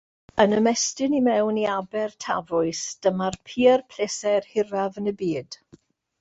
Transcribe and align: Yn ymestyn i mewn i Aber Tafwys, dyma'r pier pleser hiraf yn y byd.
Yn 0.43 0.53
ymestyn 0.59 1.17
i 1.17 1.19
mewn 1.27 1.59
i 1.63 1.65
Aber 1.73 2.15
Tafwys, 2.25 2.81
dyma'r 3.07 3.37
pier 3.51 3.85
pleser 3.93 4.49
hiraf 4.55 4.99
yn 5.03 5.13
y 5.15 5.15
byd. 5.23 5.61